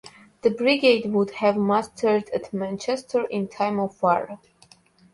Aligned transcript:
The 0.41 0.49
brigade 0.49 1.11
would 1.13 1.29
have 1.29 1.55
mustered 1.57 2.27
at 2.31 2.51
Manchester 2.51 3.25
in 3.25 3.47
time 3.47 3.79
of 3.79 4.01
war. 4.01 4.39